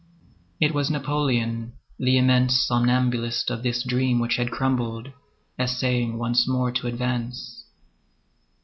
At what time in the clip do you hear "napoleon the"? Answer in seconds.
0.89-2.17